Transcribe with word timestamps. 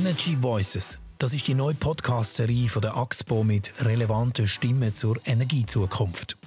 Energy 0.00 0.34
Voices. 0.40 0.98
Das 1.18 1.34
ist 1.34 1.46
die 1.46 1.52
neue 1.52 1.74
Podcast-Serie 1.74 2.70
von 2.70 2.80
der 2.80 2.96
AXPO 2.96 3.44
mit 3.44 3.70
relevanten 3.84 4.46
Stimmen 4.46 4.94
zur 4.94 5.20
Energiezukunft. 5.26 6.38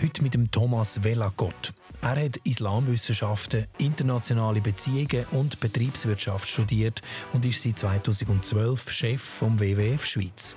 Heute 0.00 0.22
mit 0.22 0.34
dem 0.34 0.52
Thomas 0.52 1.02
Vellagott. 1.02 1.72
Er 2.02 2.24
hat 2.24 2.36
Islamwissenschaften, 2.44 3.66
internationale 3.78 4.60
Beziehungen 4.60 5.26
und 5.32 5.58
Betriebswirtschaft 5.58 6.48
studiert 6.48 7.02
und 7.32 7.44
ist 7.44 7.62
seit 7.62 7.80
2012 7.80 8.88
Chef 8.92 9.20
vom 9.20 9.58
WWF 9.58 10.06
Schweiz. 10.06 10.56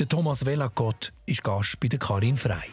Der 0.00 0.08
Thomas 0.08 0.44
Vellagott 0.44 1.12
ist 1.26 1.44
Gast 1.44 1.78
bei 1.78 1.86
der 1.86 2.00
Karin 2.00 2.36
Frei. 2.36 2.64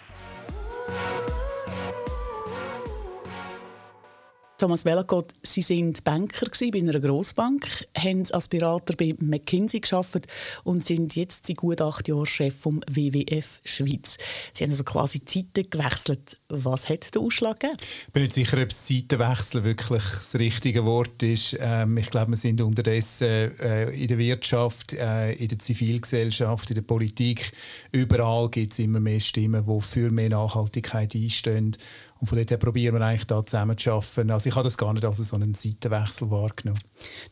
Thomas 4.59 4.83
Wellacott, 4.83 5.33
Sie 5.41 5.61
sind 5.61 6.03
Banker 6.03 6.47
bei 6.59 6.79
einer 6.79 6.99
Grossbank, 6.99 7.65
haben 7.97 8.29
als 8.29 8.49
Berater 8.49 8.93
bei 8.97 9.15
McKinsey 9.17 9.79
geschafft 9.79 10.27
und 10.65 10.85
sind 10.85 11.15
jetzt 11.15 11.47
seit 11.47 11.55
gut 11.55 11.79
acht 11.79 12.09
Jahren 12.09 12.25
Chef 12.25 12.53
vom 12.59 12.81
WWF 12.89 13.61
Schweiz. 13.63 14.17
Sie 14.51 14.65
haben 14.65 14.71
also 14.71 14.83
quasi 14.83 15.23
Zeiten 15.23 15.69
gewechselt. 15.69 16.37
Was 16.51 16.89
hat 16.89 17.13
den 17.13 17.21
Ausschlag 17.21 17.59
gegeben? 17.59 17.77
Ich 18.07 18.11
bin 18.11 18.23
nicht 18.23 18.33
sicher, 18.33 18.59
ob 18.59 18.69
das 18.69 18.83
Zeitenwechsel 18.83 19.63
wirklich 19.63 20.01
das 20.01 20.33
richtige 20.39 20.83
Wort 20.83 21.21
ist. 21.21 21.55
Ähm, 21.59 21.95
ich 21.97 22.09
glaube, 22.09 22.31
wir 22.31 22.37
sind 22.37 22.59
unterdessen 22.59 23.55
äh, 23.59 23.91
in 23.91 24.07
der 24.07 24.17
Wirtschaft, 24.17 24.93
äh, 24.93 25.33
in 25.33 25.47
der 25.47 25.59
Zivilgesellschaft, 25.59 26.71
in 26.71 26.75
der 26.75 26.81
Politik, 26.81 27.51
überall 27.91 28.49
gibt 28.49 28.73
es 28.73 28.79
immer 28.79 28.99
mehr 28.99 29.19
Stimmen, 29.19 29.63
die 29.63 29.81
für 29.81 30.09
mehr 30.09 30.29
Nachhaltigkeit 30.29 31.13
einstehen. 31.13 31.77
Und 32.19 32.27
von 32.27 32.37
dort 32.37 32.51
her 32.51 32.57
probieren 32.57 32.95
wir 32.95 33.01
eigentlich 33.05 33.27
da 33.27 33.45
zusammen 33.45 33.77
zu 33.77 33.91
arbeiten. 33.91 34.31
Also 34.31 34.49
ich 34.49 34.55
habe 34.55 34.65
das 34.65 34.77
gar 34.77 34.93
nicht 34.93 35.05
als 35.05 35.17
so 35.19 35.35
einen 35.35 35.53
Seitenwechsel 35.53 36.29
wahrgenommen. 36.29 36.81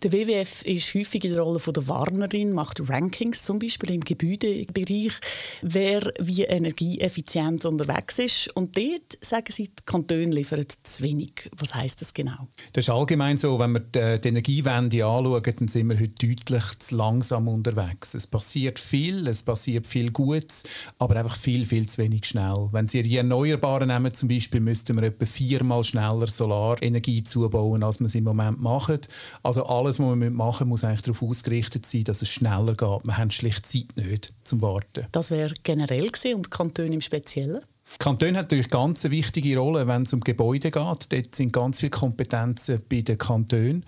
Der 0.02 0.13
WWF 0.13 0.62
ist 0.63 0.93
häufig 0.93 1.26
in 1.26 1.34
der 1.34 1.41
Rolle 1.41 1.59
von 1.59 1.74
der 1.74 1.87
Warnerin, 1.90 2.54
macht 2.54 2.90
Rankings 2.90 3.43
zum 3.43 3.59
Beispiel 3.59 3.91
im 3.91 4.02
Gebäudebereich, 4.02 5.13
wer 5.62 6.13
wie 6.20 6.43
energieeffizient 6.43 7.65
unterwegs 7.65 8.20
ist. 8.20 8.55
Und 8.55 8.77
dort 8.77 9.07
sagen 9.22 9.52
sie, 9.52 9.70
die 9.70 9.84
Kantone 9.86 10.26
liefern 10.26 10.66
zu 10.84 11.04
wenig. 11.04 11.50
Was 11.58 11.74
heißt 11.76 12.02
das 12.02 12.13
genau? 12.13 12.48
Das 12.74 12.86
ist 12.86 12.90
allgemein 12.90 13.38
so, 13.38 13.58
wenn 13.60 13.74
wir 13.74 13.80
die 13.80 14.27
Energiewende 14.27 15.05
anschauen, 15.05 15.41
dann 15.44 15.68
sind 15.68 15.90
wir 15.90 15.99
heute 15.99 16.27
deutlich 16.27 16.80
zu 16.80 16.96
langsam 16.96 17.48
unterwegs. 17.48 18.14
Es 18.14 18.27
passiert 18.27 18.80
viel, 18.80 19.27
es 19.27 19.44
passiert 19.44 19.88
viel 19.88 20.12
Gutes, 20.12 20.64
aber 20.99 21.16
einfach 21.18 21.36
viel, 21.36 21.66
viel 21.66 21.88
zu 21.88 21.99
wenig 21.99 22.26
schnell. 22.26 22.70
Wenn 22.72 22.88
Sie 22.88 23.02
die 23.02 23.18
Erneuerbaren 23.18 23.88
nehmen, 23.88 24.14
zum 24.14 24.30
Beispiel, 24.30 24.60
müssten 24.60 24.96
wir 24.96 25.04
etwa 25.04 25.26
viermal 25.26 25.84
schneller 25.84 26.27
Solarenergie 26.27 27.24
zubauen, 27.24 27.84
als 27.84 27.99
wir 27.99 28.08
es 28.08 28.16
im 28.16 28.24
Moment 28.24 28.62
machen. 28.62 28.99
Also 29.44 29.66
alles, 29.66 29.99
was 29.99 30.16
wir 30.16 30.32
machen 30.32 30.68
muss 30.68 30.84
eigentlich 30.84 31.02
darauf 31.02 31.21
ausgerichtet 31.21 31.86
sein, 31.86 32.04
dass 32.04 32.21
es 32.21 32.30
schneller 32.30 32.76
geht. 32.76 33.05
Wir 33.05 33.18
haben 33.18 33.32
schlicht 33.32 33.66
Zeit 33.66 33.96
nicht 33.96 34.34
zum 34.44 34.62
Warten. 34.62 35.08
Das 35.12 35.32
wäre 35.32 35.54
generell 35.64 36.08
gewesen 36.08 36.36
und 36.36 36.52
Kanton 36.52 36.92
im 36.94 37.02
Speziellen? 37.02 37.62
Kanton 37.99 38.38
hat 38.38 38.46
natürlich 38.46 38.70
ganz 38.70 39.05
eine 39.05 39.12
wichtige 39.12 39.57
Rolle, 39.57 39.88
wenn 39.88 40.04
es 40.04 40.13
um 40.13 40.20
Gebäude 40.20 40.71
geht. 40.71 40.74
Dort 41.12 41.35
sind 41.35 41.54
ganz 41.54 41.80
viele 41.80 41.90
Kompetenzen 41.90 42.82
bei 42.90 43.02
den 43.02 43.18
Kantonen. 43.18 43.85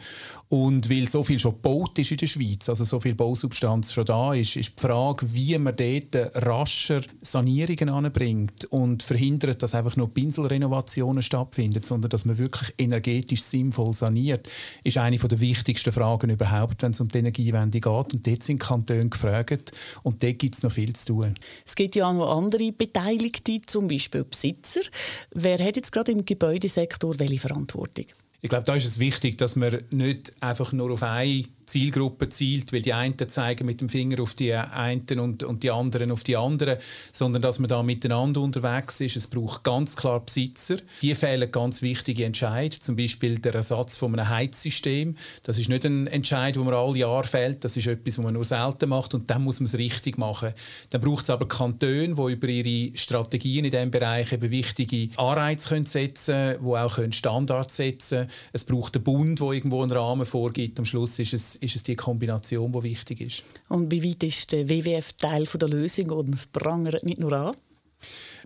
Und 0.48 0.90
weil 0.90 1.08
so 1.08 1.24
viel 1.24 1.38
schon 1.38 1.52
gebaut 1.52 2.00
ist 2.00 2.10
in 2.10 2.18
der 2.18 2.26
Schweiz, 2.26 2.70
also 2.70 2.84
so 2.84 3.00
viel 3.00 3.14
Bausubstanz 3.14 3.94
schon 3.94 4.06
da 4.06 4.34
ist, 4.34 4.56
ist 4.56 4.74
die 4.78 4.82
Frage, 4.82 5.32
wie 5.34 5.56
man 5.60 5.76
dort 5.76 6.44
rascher 6.44 7.02
Sanierungen 7.22 7.90
anbringt 7.90 8.66
und 8.66 9.04
verhindert, 9.04 9.62
dass 9.62 9.76
einfach 9.76 9.96
nur 9.96 10.12
Pinselrenovationen 10.12 11.22
stattfinden, 11.22 11.84
sondern 11.84 12.10
dass 12.10 12.26
man 12.26 12.40
wirklich 12.40 12.74
energetisch 12.80 13.44
sinnvoll 13.44 13.94
saniert, 13.94 14.50
ist 14.84 14.98
eine 14.98 15.18
der 15.18 15.40
wichtigsten 15.40 15.92
Fragen 15.92 16.32
überhaupt, 16.32 16.82
wenn 16.82 16.92
es 16.92 17.02
um 17.02 17.10
die 17.10 17.20
Energiewende 17.20 17.80
geht. 17.80 18.14
Und 18.14 18.26
dort 18.26 18.42
sind 18.42 18.60
Kantone 18.60 19.10
gefragt 19.10 19.72
und 20.02 20.24
dort 20.24 20.40
gibt 20.40 20.56
es 20.56 20.64
noch 20.64 20.72
viel 20.72 20.94
zu 20.94 21.14
tun. 21.14 21.34
Es 21.64 21.76
gibt 21.76 21.96
ja 21.96 22.08
auch 22.08 22.14
noch 22.14 22.36
andere 22.36 22.72
Beteiligte, 22.72 23.62
zum 23.68 23.89
Beispiel 23.90 24.24
Besitzer. 24.24 24.82
Wer 25.32 25.60
hat 25.60 25.76
jetzt 25.76 25.92
gerade 25.92 26.14
im 26.14 26.24
Gebäudesektor 26.24 27.20
welche 27.20 27.40
Verantwortung? 27.40 28.06
Ich 28.42 28.50
glaube, 28.50 28.64
da 28.64 28.76
ist 28.76 28.86
es 28.86 29.00
wichtig, 29.00 29.38
dass 29.38 29.58
man 29.58 29.84
nicht 29.90 30.32
einfach 30.40 30.72
nur 30.72 30.92
auf 30.92 31.04
eine 31.04 31.44
Zielgruppe 31.70 32.30
zielt, 32.30 32.74
weil 32.74 32.82
die 32.82 32.94
einen 32.94 33.16
zeigen 33.30 33.66
mit 33.66 33.82
dem 33.82 33.90
Finger 33.90 34.22
auf 34.22 34.34
die 34.34 34.54
einen 34.54 35.20
und, 35.20 35.44
und 35.44 35.64
die 35.64 35.72
anderen 35.72 36.12
auf 36.12 36.24
die 36.24 36.36
anderen, 36.36 36.78
sondern 37.12 37.42
dass 37.42 37.60
man 37.60 37.70
da 37.70 37.84
miteinander 37.84 38.42
unterwegs 38.42 39.00
ist. 39.02 39.16
Es 39.16 39.28
braucht 39.28 39.64
ganz 39.64 39.96
klar 39.96 40.20
Besitzer. 40.20 40.78
Die 41.02 41.14
fehlen 41.14 41.52
ganz 41.52 41.82
wichtige 41.82 42.26
Entscheidungen, 42.26 42.82
zum 42.82 42.96
Beispiel 42.96 43.38
der 43.38 43.54
Ersatz 43.54 43.98
von 43.98 44.14
einem 44.14 44.28
Heizsystem. 44.28 45.16
Das 45.44 45.58
ist 45.58 45.70
nicht 45.70 45.86
ein 45.86 46.08
Entscheid, 46.08 46.58
wo 46.58 46.64
man 46.64 46.74
alle 46.74 46.98
Jahre 46.98 47.28
fällt. 47.28 47.64
Das 47.64 47.78
ist 47.78 47.88
etwas, 47.88 48.18
was 48.18 48.24
man 48.24 48.34
nur 48.34 48.46
selten 48.46 48.90
macht 48.90 49.14
und 49.14 49.30
dann 49.30 49.44
muss 49.44 49.60
man 49.60 49.66
es 49.66 49.78
richtig 49.78 50.18
machen. 50.18 50.54
Dann 50.90 51.02
braucht 51.02 51.24
es 51.24 51.30
aber 51.30 51.48
Kantone, 51.48 52.16
die 52.16 52.32
über 52.32 52.48
ihre 52.48 52.98
Strategien 52.98 53.66
in 53.66 53.72
diesem 53.72 53.92
Bereich 53.92 54.32
eben 54.32 54.50
wichtige 54.50 55.10
Anreize 55.18 55.70
können 55.70 55.86
setzen 55.86 56.34
können, 56.34 56.66
die 56.66 56.76
auch 56.76 57.00
Standards 57.12 57.76
setzen 57.76 58.20
können. 58.20 58.32
Es 58.54 58.66
braucht 58.66 58.96
einen 58.96 59.04
Bund, 59.04 59.40
der 59.40 59.52
irgendwo 59.52 59.84
einen 59.84 59.92
Rahmen 59.92 60.26
vorgibt. 60.26 60.80
Am 60.80 60.86
Schluss 60.86 61.20
ist 61.20 61.34
es 61.34 61.59
ist 61.62 61.76
es 61.76 61.84
die 61.84 61.96
Kombination, 61.96 62.72
die 62.72 62.84
wichtig 62.84 63.22
ist. 63.22 63.44
Und 63.70 63.92
wie 63.92 64.04
weit 64.04 64.24
ist 64.24 64.52
der 64.52 64.70
WWF 64.70 65.14
Teil 65.14 65.46
der 65.46 65.70
Lösung 65.70 66.10
und 66.12 66.52
prangert 66.52 67.04
nicht 67.04 67.20
nur 67.20 67.34
an? 67.34 67.56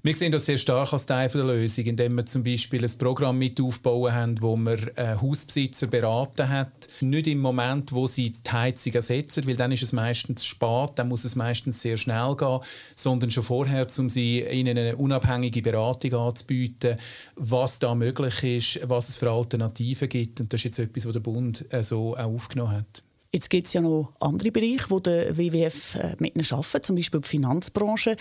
Wir 0.02 0.16
sehen 0.16 0.32
das 0.32 0.46
sehr 0.46 0.58
stark 0.58 0.92
als 0.92 1.06
Teil 1.06 1.30
der 1.30 1.44
Lösung, 1.44 1.86
indem 1.86 2.16
wir 2.16 2.26
zum 2.26 2.44
Beispiel 2.44 2.84
ein 2.84 2.98
Programm 2.98 3.38
mit 3.38 3.62
aufbauen 3.62 4.14
haben, 4.14 4.42
wo 4.42 4.56
wir 4.58 4.98
äh, 4.98 5.16
Hausbesitzer 5.22 5.88
beraten 5.88 6.50
hat. 6.50 6.90
Nicht 7.02 7.28
im 7.28 7.40
Moment, 7.40 7.92
wo 7.92 8.08
sie 8.08 8.32
die 8.32 8.52
Heizung 8.52 8.94
ersetzen, 8.94 9.46
weil 9.48 9.56
dann 9.56 9.72
ist 9.72 9.84
es 9.84 9.94
meistens 9.94 10.46
spät, 10.46 10.92
dann 10.96 11.10
muss 11.10 11.24
es 11.24 11.36
meistens 11.36 11.82
sehr 11.82 11.98
schnell 11.98 12.36
gehen, 12.36 12.60
sondern 12.96 13.32
schon 13.32 13.44
vorher, 13.44 13.88
um 14.00 14.10
sie 14.10 14.42
ihnen 14.42 14.78
eine 14.78 14.96
unabhängige 14.96 15.62
Beratung 15.62 16.14
anzubieten, 16.16 16.98
was 17.36 17.80
da 17.80 17.94
möglich 17.94 18.44
ist, 18.44 18.90
was 18.90 19.10
es 19.10 19.18
für 19.18 19.30
Alternativen 19.32 20.10
gibt. 20.10 20.42
Und 20.42 20.52
das 20.52 20.60
ist 20.60 20.64
jetzt 20.66 20.80
etwas, 20.80 21.06
was 21.06 21.14
der 21.14 21.20
Bund 21.20 21.66
äh, 21.70 21.84
so 21.84 22.16
auch 22.16 22.34
aufgenommen 22.34 22.78
hat. 22.78 23.04
Jetzt 23.34 23.50
gibt 23.50 23.66
es 23.66 23.74
ja 23.74 23.82
noch 23.82 24.14
andere 24.20 24.52
Bereiche, 24.52 24.90
wo 24.90 25.00
der 25.00 25.36
WWF 25.36 25.96
äh, 25.96 26.16
mit 26.20 26.36
ihnen 26.36 26.46
arbeitet, 26.52 26.86
zum 26.86 26.96
Beispiel 26.96 27.20
die 27.20 27.28
Finanzbranche. 27.28 28.16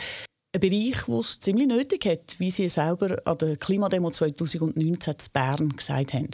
Ein 0.55 0.61
Bereich, 0.61 1.07
der 1.07 1.19
es 1.19 1.41
ziemlich 1.41 1.67
nötig 1.67 2.05
hat, 2.05 2.39
wie 2.39 2.51
Sie 2.51 2.69
selber 2.69 3.17
an 3.25 3.39
der 3.39 3.57
Klimademo 3.57 4.11
2019 4.11 5.15
in 5.15 5.33
Bern 5.33 5.69
gesagt 5.71 6.13
haben. 6.13 6.29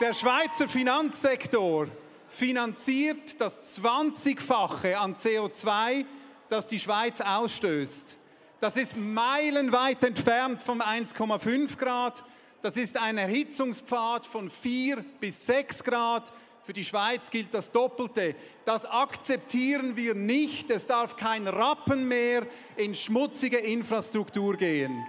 Der 0.00 0.12
Schweizer 0.12 0.68
Finanzsektor 0.68 1.86
finanziert 2.26 3.40
das 3.40 3.80
20-fache 3.80 4.94
an 4.94 5.14
CO2, 5.14 6.04
das 6.48 6.66
die 6.66 6.80
Schweiz 6.80 7.20
ausstößt. 7.20 8.16
Das 8.58 8.76
ist 8.76 8.96
meilenweit 8.96 10.02
entfernt 10.02 10.60
vom 10.60 10.82
1,5 10.82 11.76
Grad. 11.76 12.24
Das 12.62 12.76
ist 12.76 12.96
ein 12.96 13.16
Erhitzungspfad 13.16 14.26
von 14.26 14.50
4 14.50 15.04
bis 15.20 15.46
6 15.46 15.84
Grad. 15.84 16.32
Für 16.66 16.72
die 16.72 16.84
Schweiz 16.84 17.30
gilt 17.30 17.54
das 17.54 17.70
Doppelte. 17.70 18.34
Das 18.64 18.86
akzeptieren 18.86 19.96
wir 19.96 20.16
nicht. 20.16 20.68
Es 20.68 20.84
darf 20.84 21.14
kein 21.14 21.46
Rappen 21.46 22.08
mehr 22.08 22.44
in 22.76 22.92
schmutzige 22.92 23.58
Infrastruktur 23.58 24.56
gehen. 24.56 25.06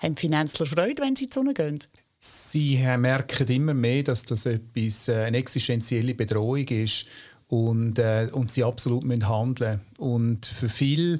Haben 0.00 0.16
Finanzler 0.16 0.66
Freude, 0.66 1.02
wenn 1.02 1.16
sie 1.16 1.28
zu 1.28 1.40
Sonne 1.40 1.54
gehen? 1.54 1.80
Sie 2.20 2.76
merken 2.98 3.48
immer 3.48 3.74
mehr, 3.74 4.04
dass 4.04 4.24
das 4.24 4.46
etwas, 4.46 5.08
äh, 5.08 5.24
eine 5.24 5.38
existenzielle 5.38 6.14
Bedrohung 6.14 6.68
ist 6.68 7.06
und, 7.48 7.98
äh, 7.98 8.28
und 8.30 8.52
sie 8.52 8.62
absolut 8.62 9.02
müssen 9.02 9.28
handeln 9.28 9.80
Und 9.98 10.46
für 10.46 10.68
viele 10.68 11.18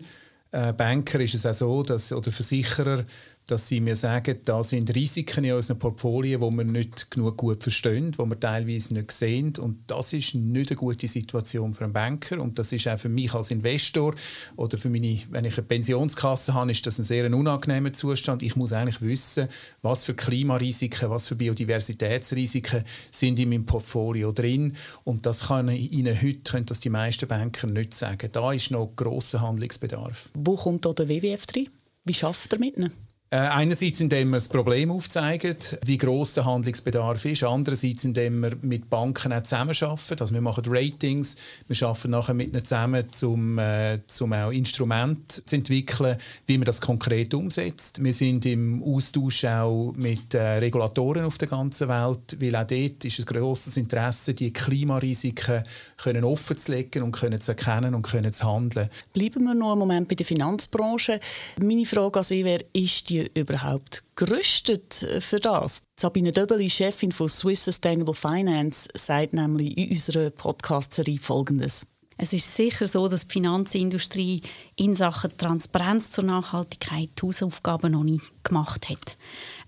äh, 0.53 0.72
Banker 0.72 1.18
ist 1.18 1.34
es 1.34 1.44
auch 1.44 1.54
so, 1.54 1.82
dass, 1.82 2.12
oder 2.12 2.30
Versicherer, 2.30 3.03
dass 3.47 3.69
sie 3.69 3.81
mir 3.81 3.95
sagen, 3.95 4.41
da 4.45 4.65
sind 4.65 4.93
Risiken 4.95 5.45
in 5.45 5.53
unseren 5.53 5.79
Portfolien, 5.79 6.41
die 6.41 6.57
wir 6.57 6.65
nicht 6.65 7.13
genug 7.13 7.37
gut 7.37 7.63
verstehen, 7.63 8.10
die 8.10 8.19
wir 8.19 8.41
teilweise 8.41 8.95
nicht 8.95 9.13
sehen. 9.13 9.53
Und 9.59 9.78
das 9.87 10.13
ist 10.13 10.34
nicht 10.34 10.71
eine 10.71 10.77
gute 10.77 11.07
Situation 11.07 11.72
für 11.72 11.84
einen 11.84 11.93
Banker. 11.93 12.41
Und 12.41 12.59
das 12.59 12.72
ist 12.72 12.89
auch 12.89 12.98
für 12.98 13.09
mich 13.09 13.33
als 13.34 13.53
Investor 13.53 14.16
oder 14.57 14.77
für 14.78 14.91
meine, 14.91 15.19
wenn 15.31 15.45
ich 15.45 15.57
eine 15.57 15.66
Pensionskasse 15.66 16.54
habe, 16.54 16.72
ist 16.72 16.84
das 16.87 16.98
ein 16.98 17.04
sehr 17.04 17.33
unangenehmer 17.33 17.93
Zustand. 17.93 18.43
Ich 18.43 18.57
muss 18.57 18.72
eigentlich 18.72 19.01
wissen, 19.01 19.47
was 19.81 20.03
für 20.03 20.15
Klimarisiken, 20.15 21.09
was 21.09 21.28
für 21.28 21.37
Biodiversitätsrisiken 21.37 22.83
sind 23.13 23.39
in 23.39 23.51
meinem 23.51 23.65
Portfolio 23.65 24.33
drin. 24.33 24.75
Und 25.04 25.25
das 25.25 25.47
kann 25.47 25.69
Ihnen 25.69 26.21
heute, 26.21 26.51
können 26.51 26.66
das 26.66 26.81
die 26.81 26.91
meisten 26.91 27.28
Banker 27.28 27.69
nicht 27.69 27.95
sagen. 27.95 28.28
Da 28.33 28.53
ist 28.53 28.72
noch 28.72 28.92
grosser 28.97 29.41
Handlungsbedarf. 29.41 30.31
Wo 30.34 30.57
kommt 30.57 30.84
da 30.84 30.92
der 30.92 31.09
WWF 31.09 31.47
drin? 31.47 31.69
Wie 32.04 32.15
schafft 32.15 32.53
er 32.53 32.59
mit 32.59 32.77
ihnen? 32.77 33.05
Äh, 33.28 33.39
einerseits, 33.39 33.99
indem 33.99 34.31
wir 34.31 34.37
das 34.37 34.49
Problem 34.49 34.89
aufzeigen, 34.89 35.57
wie 35.84 35.99
groß 35.99 36.34
der 36.34 36.45
Handlungsbedarf 36.45 37.25
ist. 37.25 37.43
Andererseits, 37.43 38.05
indem 38.05 38.41
wir 38.41 38.53
mit 38.63 38.89
Banken 38.89 39.33
auch 39.33 39.43
zusammenarbeiten. 39.43 40.21
Also 40.21 40.33
wir 40.33 40.41
machen 40.41 40.63
Ratings, 40.69 41.37
wir 41.67 41.89
arbeiten 41.89 42.11
nachher 42.11 42.34
mit 42.34 42.53
ihnen 42.53 42.65
zusammen, 42.65 43.05
um, 43.25 43.59
äh, 43.59 43.99
um 44.21 44.33
auch 44.33 44.53
Instrumente 44.53 45.45
zu 45.45 45.57
entwickeln, 45.57 46.17
wie 46.47 46.57
man 46.57 46.67
das 46.67 46.81
konkret 46.81 47.34
umsetzt. 47.34 48.01
Wir 48.01 48.13
sind 48.13 48.47
im 48.47 48.81
Austausch 48.84 49.45
auch 49.45 49.93
mit 49.97 50.33
äh, 50.34 50.59
Regulatoren 50.59 51.25
auf 51.25 51.37
der 51.37 51.49
ganzen 51.49 51.89
Welt, 51.89 52.37
weil 52.41 52.55
auch 52.55 52.67
dort 52.67 53.05
ist 53.05 53.19
ein 53.19 53.25
grosses 53.25 53.77
Interesse, 53.77 54.34
die 54.34 54.53
Klimarisiken 54.53 55.65
können 55.97 56.23
offen 56.23 56.57
zu 56.57 56.71
legen 56.71 57.03
und 57.03 57.11
können 57.11 57.41
zu 57.41 57.51
erkennen 57.51 57.97
und 57.97 58.03
können 58.03 58.33
zu 58.33 58.47
handeln. 58.47 58.89
Bleiben 59.13 59.43
wir 59.43 59.55
noch 59.55 59.73
einen 59.73 59.81
Moment 59.81 60.09
bei 60.09 60.15
der 60.15 60.27
Finanzbranche. 60.27 61.19
Meine 61.61 61.84
Frage 61.84 62.21
an 62.21 62.23
Sie 62.23 62.45
wäre, 62.45 62.65
ist 62.73 63.11
die 63.11 63.16
die 63.24 63.41
überhaupt 63.41 64.03
gerüstet 64.15 65.07
für 65.21 65.39
das? 65.39 65.83
Sabine 65.98 66.33
Döbeli, 66.33 66.68
Chefin 66.68 67.13
von 67.13 67.28
Swiss 67.28 67.65
Sustainable 67.65 68.15
Finance, 68.15 68.89
sagt 68.95 69.33
nämlich 69.33 69.77
in 69.77 69.91
unserer 69.91 70.30
Podcast-Serie 70.30 71.18
Folgendes. 71.18 71.86
Es 72.18 72.33
ist 72.33 72.54
sicher 72.54 72.86
so, 72.86 73.09
dass 73.09 73.27
die 73.27 73.33
Finanzindustrie 73.34 74.41
in 74.77 74.95
Sachen 74.95 75.36
Transparenz 75.36 76.10
zur 76.10 76.24
Nachhaltigkeit 76.24 77.10
die 77.16 77.27
Hausaufgaben 77.27 77.92
noch 77.92 78.04
nicht 78.04 78.33
gemacht 78.42 78.89
hat. 78.89 79.16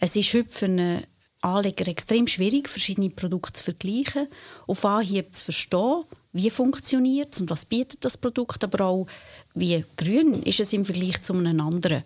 Es 0.00 0.16
ist 0.16 0.32
heute 0.32 0.48
für 0.48 0.64
einen 0.64 1.02
Anleger 1.40 1.86
extrem 1.86 2.26
schwierig, 2.26 2.68
verschiedene 2.68 3.10
Produkte 3.10 3.52
zu 3.52 3.64
vergleichen, 3.64 4.26
auf 4.66 4.84
Anhieb 4.84 5.32
zu 5.34 5.44
verstehen, 5.44 6.04
wie 6.32 6.50
funktioniert 6.50 7.34
es 7.34 7.40
und 7.40 7.50
was 7.50 7.64
bietet 7.64 8.04
das 8.04 8.16
Produkt, 8.16 8.64
aber 8.64 8.84
auch 8.84 9.06
wie 9.54 9.84
grün 9.96 10.42
ist 10.42 10.60
es 10.60 10.72
im 10.72 10.84
Vergleich 10.84 11.22
zu 11.22 11.34
einem 11.34 11.60
anderen. 11.60 12.02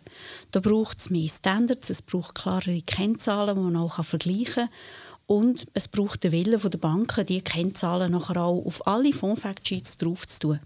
Da 0.50 0.60
braucht 0.60 0.98
es 0.98 1.10
mehr 1.10 1.28
Standards, 1.28 1.90
es 1.90 2.02
braucht 2.02 2.34
klarere 2.34 2.82
Kennzahlen, 2.82 3.56
die 3.56 3.62
man 3.62 3.76
auch 3.76 4.04
vergleichen 4.04 4.54
kann. 4.54 4.68
Und 5.26 5.66
es 5.72 5.88
braucht 5.88 6.24
den 6.24 6.32
Willen 6.32 6.60
der 6.60 6.78
Banken, 6.78 7.24
diese 7.24 7.40
Kennzahlen 7.40 8.12
nachher 8.12 8.42
auch 8.42 8.66
auf 8.66 8.86
alle 8.86 9.12
Fonds-Factsheets 9.12 9.96
drauf 9.96 10.26
zu 10.26 10.40
tun. 10.40 10.60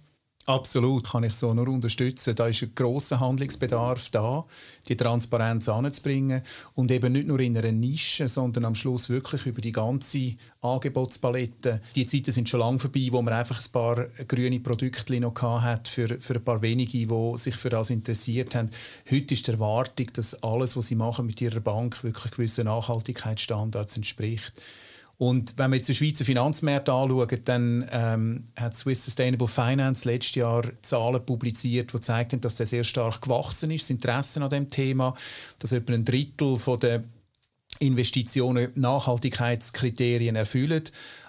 Absolut, 0.48 1.10
kann 1.10 1.25
ich 1.25 1.32
so 1.32 1.52
nur 1.52 1.66
unterstützen. 1.66 2.37
Da 2.37 2.46
ist 2.46 2.62
ein 2.62 2.70
grosser 2.72 3.19
Handlungsbedarf 3.19 4.10
da, 4.10 4.46
die 4.87 4.96
Transparenz 4.96 5.69
anzubringen 5.69 6.43
und 6.75 6.93
eben 6.93 7.14
nicht 7.14 7.26
nur 7.26 7.40
in 7.40 7.58
einer 7.58 7.72
Nische, 7.72 8.28
sondern 8.28 8.64
am 8.64 8.76
Schluss 8.76 9.10
wirklich 9.10 9.44
über 9.46 9.60
die 9.60 9.72
ganze 9.72 10.37
Angebotspalette. 10.60 11.81
Die 11.96 12.06
Zeiten 12.06 12.31
sind 12.31 12.48
schon 12.48 12.60
lange 12.60 12.78
vorbei, 12.78 13.08
wo 13.10 13.22
man 13.22 13.34
einfach 13.34 13.60
ein 13.60 13.72
paar 13.72 14.06
grüne 14.28 14.60
Produkte 14.60 15.19
noch 15.19 15.43
hat 15.43 15.88
für, 15.88 16.20
für 16.20 16.34
ein 16.34 16.44
paar 16.44 16.62
wenige, 16.62 17.06
die 17.06 17.38
sich 17.38 17.56
für 17.56 17.70
das 17.70 17.90
interessiert 17.90 18.54
haben. 18.54 18.70
Heute 19.10 19.34
ist 19.34 19.49
die 19.49 19.50
Erwartung, 19.50 20.06
dass 20.12 20.44
alles, 20.44 20.76
was 20.76 20.87
sie 20.87 20.94
machen 20.94 21.26
mit 21.26 21.40
ihrer 21.40 21.58
Bank, 21.58 22.04
wirklich 22.04 22.31
gewissen 22.31 22.66
Nachhaltigkeitsstandards 22.66 23.96
entspricht. 23.96 24.54
Und 25.18 25.54
wenn 25.56 25.70
wir 25.70 25.76
jetzt 25.76 25.88
den 25.88 25.94
Schweizer 25.94 26.26
Finanzmarkt 26.26 26.88
anschauen, 26.88 27.40
dann 27.44 27.88
ähm, 27.90 28.44
hat 28.54 28.74
Swiss 28.74 29.04
Sustainable 29.04 29.48
Finance 29.48 30.06
letztes 30.06 30.34
Jahr 30.34 30.64
Zahlen 30.82 31.24
publiziert, 31.24 31.92
die 31.92 32.00
zeigen, 32.00 32.40
dass 32.40 32.56
der 32.56 32.66
sehr 32.66 32.84
stark 32.84 33.22
gewachsen 33.22 33.70
ist, 33.70 33.84
das 33.84 33.90
Interesse 33.90 34.42
an 34.42 34.50
dem 34.50 34.68
Thema, 34.68 35.14
dass 35.58 35.72
etwa 35.72 35.94
ein 35.94 36.04
Drittel 36.04 36.58
der 36.80 37.04
Investitionen 37.78 38.70
Nachhaltigkeitskriterien 38.74 40.36
erfüllen. 40.36 40.84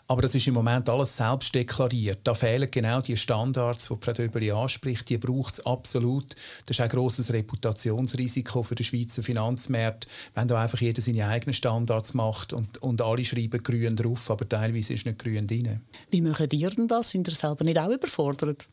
Aber 0.09 0.21
das 0.21 0.35
ist 0.35 0.47
im 0.47 0.53
Moment 0.53 0.87
alles 0.87 1.17
selbst 1.17 1.53
deklariert. 1.53 2.19
Da 2.23 2.33
fehlen 2.33 2.71
genau 2.71 3.01
die 3.01 3.17
Standards, 3.17 3.89
die 3.89 3.95
Frau 3.99 4.13
Döbeli 4.13 4.51
anspricht. 4.51 5.09
Die 5.09 5.17
braucht 5.17 5.55
es 5.55 5.65
absolut. 5.65 6.33
Das 6.65 6.77
ist 6.77 6.81
ein 6.81 6.87
grosses 6.87 7.33
Reputationsrisiko 7.33 8.63
für 8.63 8.75
den 8.75 8.85
Schweizer 8.85 9.21
Finanzmarkt, 9.21 10.07
wenn 10.33 10.47
da 10.47 10.61
einfach 10.61 10.79
jeder 10.79 11.01
seine 11.01 11.27
eigenen 11.27 11.53
Standards 11.53 12.13
macht 12.13 12.53
und, 12.53 12.77
und 12.77 13.01
alle 13.01 13.25
schreiben 13.25 13.61
grün 13.61 13.97
drauf, 13.97 14.31
aber 14.31 14.47
teilweise 14.47 14.93
ist 14.93 15.05
nicht 15.05 15.19
grün 15.19 15.45
drin. 15.45 15.81
Wie 16.09 16.21
machen 16.21 16.47
ihr 16.51 16.69
denn 16.69 16.87
das? 16.87 17.09
Sind 17.09 17.27
ihr 17.27 17.35
selber 17.35 17.65
nicht 17.65 17.77
auch 17.77 17.89
überfordert? 17.89 18.65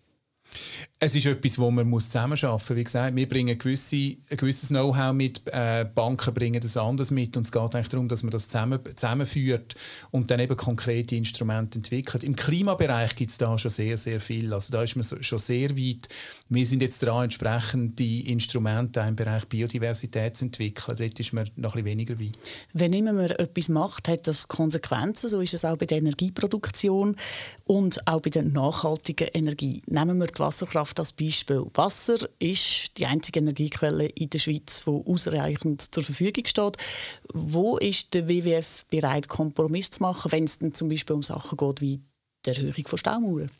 Es 1.00 1.14
ist 1.16 1.26
etwas, 1.26 1.58
wo 1.58 1.70
man 1.72 1.90
zusammenarbeiten 2.00 2.52
muss. 2.52 2.70
Wie 2.70 2.84
gesagt, 2.84 3.16
wir 3.16 3.28
bringen 3.28 3.58
gewisse, 3.58 3.96
ein 3.96 4.36
gewisses 4.36 4.68
Know-how 4.68 5.12
mit, 5.12 5.42
äh, 5.46 5.84
Banken 5.92 6.32
bringen 6.32 6.60
das 6.60 6.76
anders 6.76 7.10
mit 7.10 7.36
und 7.36 7.42
es 7.42 7.52
geht 7.52 7.74
eigentlich 7.74 7.88
darum, 7.88 8.08
dass 8.08 8.22
man 8.22 8.30
das 8.30 8.46
zusammen, 8.48 8.78
zusammenführt 8.94 9.74
und 10.12 10.30
dann 10.30 10.38
eben 10.38 10.56
konkrete 10.56 11.16
Instrumente 11.16 11.78
entwickelt. 11.78 12.22
Im 12.22 12.36
Klimabereich 12.36 13.16
gibt 13.16 13.32
es 13.32 13.38
da 13.38 13.58
schon 13.58 13.72
sehr, 13.72 13.98
sehr 13.98 14.20
viel. 14.20 14.52
Also 14.52 14.72
da 14.72 14.84
ist 14.84 14.94
man 14.94 15.04
schon 15.04 15.38
sehr 15.40 15.76
weit. 15.76 16.08
Wir 16.48 16.64
sind 16.64 16.80
jetzt 16.80 17.02
daran, 17.02 17.24
entsprechend 17.24 17.98
die 17.98 18.30
Instrumente 18.30 19.00
im 19.00 19.16
Bereich 19.16 19.46
Biodiversität 19.46 20.36
zu 20.36 20.44
entwickeln. 20.44 20.96
Dort 20.96 21.18
ist 21.18 21.32
man 21.32 21.50
noch 21.56 21.74
ein 21.74 21.84
weniger 21.84 22.18
weit. 22.20 22.38
Wenn 22.72 23.04
man 23.04 23.18
etwas 23.18 23.68
macht, 23.68 24.08
hat 24.08 24.28
das 24.28 24.46
Konsequenzen. 24.46 25.28
So 25.28 25.40
ist 25.40 25.54
es 25.54 25.64
auch 25.64 25.76
bei 25.76 25.86
der 25.86 25.98
Energieproduktion 25.98 27.16
und 27.64 28.06
auch 28.06 28.20
bei 28.20 28.30
der 28.30 28.44
nachhaltigen 28.44 29.28
Energie. 29.34 29.82
Nehmen 29.86 30.18
wir 30.18 30.28
die 30.28 30.38
Wasserkraft 30.38 30.83
als 30.96 31.12
Beispiel. 31.12 31.64
Wasser 31.74 32.18
ist 32.38 32.96
die 32.98 33.06
einzige 33.06 33.40
Energiequelle 33.40 34.06
in 34.06 34.30
der 34.30 34.38
Schweiz, 34.38 34.84
die 34.84 34.90
ausreichend 34.90 35.94
zur 35.94 36.02
Verfügung 36.02 36.46
steht. 36.46 36.76
Wo 37.32 37.78
ist 37.78 38.12
der 38.14 38.28
WWF 38.28 38.84
bereit, 38.90 39.28
Kompromiss 39.28 39.90
zu 39.90 40.02
machen, 40.02 40.32
wenn 40.32 40.44
es 40.44 40.58
zum 40.72 40.88
Beispiel 40.88 41.16
um 41.16 41.22
Sachen 41.22 41.56
geht 41.56 41.80
wie 41.80 42.00
die 42.44 42.50
Erhöhung 42.50 42.86
von 42.86 42.98
Staumauern? 42.98 43.50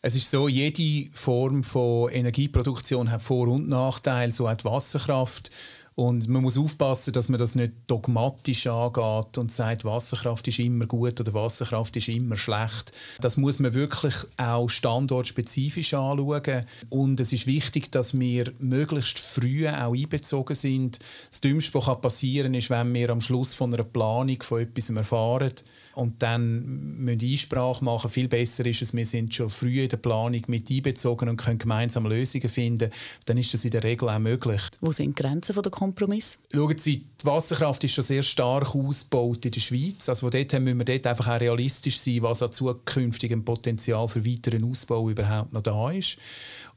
Es 0.00 0.14
ist 0.14 0.30
so, 0.30 0.48
jede 0.48 1.10
Form 1.10 1.64
von 1.64 2.10
Energieproduktion 2.10 3.10
hat 3.10 3.22
Vor- 3.22 3.48
und 3.48 3.68
Nachteile, 3.68 4.30
so 4.30 4.48
hat 4.48 4.64
Wasserkraft. 4.64 5.50
Und 5.98 6.28
man 6.28 6.42
muss 6.42 6.56
aufpassen, 6.56 7.12
dass 7.12 7.28
man 7.28 7.40
das 7.40 7.56
nicht 7.56 7.72
dogmatisch 7.88 8.68
angeht 8.68 9.36
und 9.36 9.50
sagt, 9.50 9.84
Wasserkraft 9.84 10.46
ist 10.46 10.60
immer 10.60 10.86
gut 10.86 11.18
oder 11.18 11.34
Wasserkraft 11.34 11.96
ist 11.96 12.06
immer 12.06 12.36
schlecht. 12.36 12.92
Das 13.20 13.36
muss 13.36 13.58
man 13.58 13.74
wirklich 13.74 14.14
auch 14.36 14.68
standortspezifisch 14.68 15.94
anschauen. 15.94 16.66
Und 16.88 17.18
es 17.18 17.32
ist 17.32 17.48
wichtig, 17.48 17.90
dass 17.90 18.16
wir 18.16 18.52
möglichst 18.60 19.18
früh 19.18 19.66
auch 19.66 19.92
einbezogen 19.92 20.54
sind. 20.54 21.00
Das 21.30 21.40
Dümmste, 21.40 21.74
was 21.74 22.00
passieren 22.00 22.52
kann, 22.52 22.60
ist, 22.60 22.70
wenn 22.70 22.94
wir 22.94 23.10
am 23.10 23.20
Schluss 23.20 23.54
von 23.54 23.74
einer 23.74 23.82
Planung 23.82 24.40
von 24.40 24.60
etwas 24.60 24.90
erfahren 24.90 25.52
und 25.98 26.22
dann 26.22 26.96
müssen 26.98 27.28
Einsprache 27.28 27.84
machen. 27.84 28.08
Viel 28.08 28.28
besser 28.28 28.64
ist 28.66 28.82
es, 28.82 28.94
wir 28.94 29.04
sind 29.04 29.34
schon 29.34 29.50
früh 29.50 29.82
in 29.82 29.88
der 29.88 29.96
Planung 29.96 30.42
mit 30.46 30.70
einbezogen 30.70 31.28
und 31.28 31.38
können 31.38 31.58
gemeinsam 31.58 32.06
Lösungen 32.06 32.48
finden. 32.48 32.92
Dann 33.26 33.36
ist 33.36 33.52
das 33.52 33.64
in 33.64 33.72
der 33.72 33.82
Regel 33.82 34.08
auch 34.08 34.20
möglich. 34.20 34.60
Wo 34.80 34.92
sind 34.92 35.18
die 35.18 35.22
Grenzen 35.22 35.60
der 35.60 35.72
Kompromiss? 35.88 36.38
Schauen 36.52 36.78
Sie, 36.78 37.04
die 37.20 37.26
Wasserkraft 37.26 37.82
ist 37.84 37.94
schon 37.94 38.04
sehr 38.04 38.22
stark 38.22 38.74
ausgebaut 38.74 39.44
in 39.44 39.50
der 39.50 39.60
Schweiz. 39.60 40.08
Also 40.08 40.30
dort 40.30 40.52
müssen 40.60 40.78
wir 40.78 40.84
dort 40.84 41.06
einfach 41.06 41.28
auch 41.28 41.40
realistisch 41.40 41.98
sein, 41.98 42.22
was 42.22 42.42
an 42.42 42.52
zukünftigem 42.52 43.44
Potenzial 43.44 44.06
für 44.08 44.24
weiteren 44.24 44.64
Ausbau 44.64 45.10
überhaupt 45.10 45.52
noch 45.52 45.62
da 45.62 45.90
ist. 45.90 46.18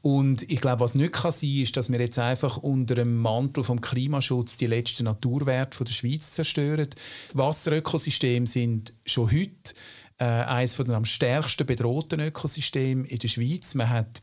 Und 0.00 0.50
ich 0.50 0.60
glaube, 0.60 0.80
was 0.80 0.96
nicht 0.96 1.12
kann 1.12 1.30
sein 1.30 1.58
ist, 1.58 1.76
dass 1.76 1.90
wir 1.90 2.00
jetzt 2.00 2.18
einfach 2.18 2.56
unter 2.56 2.96
dem 2.96 3.18
Mantel 3.18 3.62
vom 3.62 3.80
Klimaschutz 3.80 4.56
die 4.56 4.66
letzten 4.66 5.04
Naturwerte 5.04 5.76
von 5.76 5.86
der 5.86 5.92
Schweiz 5.92 6.32
zerstören. 6.32 6.88
Wasserökosysteme 7.34 8.48
sind 8.48 8.94
schon 9.06 9.30
heute 9.30 9.74
äh, 10.18 10.24
eines 10.24 10.76
der 10.76 10.90
am 10.90 11.04
stärksten 11.04 11.66
bedrohten 11.66 12.20
Ökosysteme 12.20 13.06
in 13.06 13.18
der 13.18 13.28
Schweiz. 13.28 13.74
Man 13.74 13.90
hat 13.90 14.22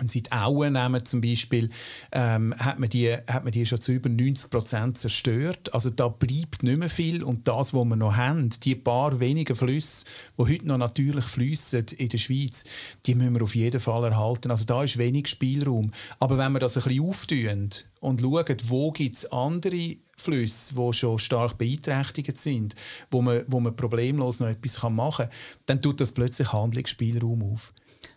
und 0.00 0.10
seit 0.10 0.32
Auen 0.32 0.72
nehmen 0.72 1.04
zum 1.04 1.20
Beispiel, 1.20 1.68
ähm, 2.10 2.52
hat, 2.58 2.80
man 2.80 2.88
die, 2.88 3.12
hat 3.12 3.44
man 3.44 3.52
die 3.52 3.64
schon 3.64 3.80
zu 3.80 3.92
über 3.92 4.08
90 4.08 4.50
Prozent 4.50 4.98
zerstört. 4.98 5.72
Also 5.72 5.88
da 5.88 6.08
bleibt 6.08 6.64
nicht 6.64 6.78
mehr 6.78 6.90
viel. 6.90 7.22
Und 7.22 7.46
das, 7.46 7.72
was 7.72 7.84
wir 7.84 7.94
noch 7.94 8.16
haben, 8.16 8.50
die 8.50 8.74
paar 8.74 9.20
wenigen 9.20 9.54
Flüsse, 9.54 10.04
die 10.36 10.42
heute 10.42 10.66
noch 10.66 10.78
natürlich 10.78 11.24
fließen 11.26 11.86
in 11.96 12.08
der 12.08 12.18
Schweiz, 12.18 12.64
die 13.06 13.14
müssen 13.14 13.34
wir 13.34 13.42
auf 13.42 13.54
jeden 13.54 13.78
Fall 13.78 14.02
erhalten. 14.04 14.50
Also 14.50 14.64
da 14.64 14.82
ist 14.82 14.98
wenig 14.98 15.28
Spielraum. 15.28 15.92
Aber 16.18 16.38
wenn 16.38 16.50
wir 16.50 16.58
das 16.58 16.76
ein 16.76 16.82
bisschen 16.82 17.08
auftun 17.08 17.70
und 18.00 18.20
schauen, 18.20 18.56
wo 18.66 18.90
gibt 18.90 19.16
es 19.16 19.30
andere 19.30 19.96
Flüsse, 20.16 20.74
die 20.74 20.92
schon 20.92 21.20
stark 21.20 21.56
beeinträchtigt 21.56 22.36
sind, 22.36 22.74
wo 23.12 23.22
man, 23.22 23.44
wo 23.46 23.60
man 23.60 23.76
problemlos 23.76 24.40
noch 24.40 24.48
etwas 24.48 24.82
machen 24.90 25.26
kann, 25.26 25.34
dann 25.66 25.80
tut 25.80 26.00
das 26.00 26.10
plötzlich 26.10 26.52
Handlungsspielraum 26.52 27.52
auf. 27.52 27.72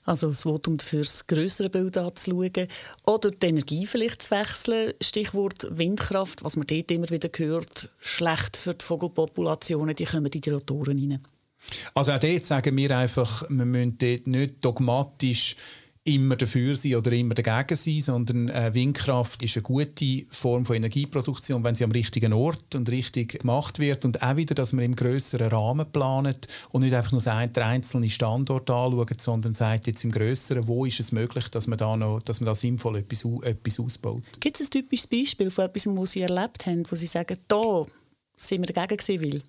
Also 0.08 0.30
das 0.30 0.44
Votum 0.44 0.80
für 0.80 1.00
das 1.00 1.28
grössere 1.28 1.70
Bild 1.70 1.98
anzuschauen. 1.98 2.68
Oder 3.06 3.30
die 3.30 3.48
Energie 3.48 3.86
vielleicht 3.86 4.24
zu 4.24 4.32
wechseln. 4.32 4.94
Stichwort 5.02 5.68
Windkraft, 5.70 6.46
was 6.46 6.56
man 6.56 6.66
dort 6.66 6.90
immer 6.92 7.10
wieder 7.10 7.30
hört. 7.36 7.90
Schlecht 8.00 8.56
für 8.56 8.74
die 8.74 8.86
Vogelpopulationen, 8.86 9.94
die 9.94 10.06
kommen 10.06 10.32
in 10.32 10.42
die 10.42 10.50
Rotoren 10.50 10.98
rein. 10.98 11.20
Also 11.94 12.14
auch 12.14 12.20
dort 12.20 12.46
sagen 12.46 12.78
wir 12.78 12.98
einfach, 12.98 13.44
wir 13.50 13.66
müssen 13.66 13.98
dort 13.98 14.28
nicht 14.28 14.56
dogmatisch 14.64 15.58
immer 16.08 16.36
dafür 16.36 16.76
sein 16.76 16.96
oder 16.96 17.12
immer 17.12 17.36
dagegen 17.36 17.76
sein, 17.76 18.02
sondern 18.02 18.50
äh, 18.50 18.74
Windkraft 18.74 19.44
ist 19.44 19.58
eine 19.58 19.64
gute 19.64 20.26
Form 20.30 20.66
von 20.66 20.76
Energieproduktion, 20.76 21.64
wenn 21.64 21.76
sie 21.76 21.84
am 21.84 21.92
richtigen 21.92 22.34
Ort 22.34 22.76
und 22.76 22.90
richtig 22.90 23.40
gemacht 23.40 23.80
wird 23.80 24.06
und 24.06 24.22
auch 24.22 24.38
wieder, 24.38 24.56
dass 24.56 24.74
man 24.74 24.86
im 24.86 24.96
größeren 24.96 25.50
Rahmen 25.50 25.86
planet 25.92 26.48
und 26.72 26.84
nicht 26.84 26.96
einfach 26.96 27.12
nur 27.12 27.28
einen 27.28 27.56
einzelnen 27.56 28.10
Standort 28.10 28.70
anschaut, 28.70 29.22
sondern 29.22 29.54
sagt 29.54 29.88
jetzt 29.88 30.04
im 30.04 30.12
größeren, 30.12 30.68
wo 30.68 30.86
ist 30.86 31.00
es 31.00 31.12
möglich, 31.12 31.50
dass 31.50 31.68
man 31.68 31.78
da 31.78 31.98
noch, 31.98 32.22
dass 32.22 32.40
man 32.40 32.46
da 32.46 32.56
sinnvoll 32.56 32.98
etwas, 32.98 33.26
etwas 33.44 33.80
ausbaut. 33.80 34.24
Gibt 34.40 34.60
es 34.60 34.68
ein 34.68 34.72
typisches 34.72 35.08
Beispiel 35.08 35.52
von 35.52 35.66
etwas, 35.66 35.88
was 35.88 36.12
Sie 36.12 36.22
erlebt 36.22 36.66
haben, 36.66 36.84
wo 36.90 36.96
Sie 36.96 37.08
sagen, 37.08 37.38
da 37.48 37.86
sind 38.38 38.62
wir 38.62 38.74
dagegen 38.74 38.98
gewesen, 38.98 39.22
will? 39.24 39.42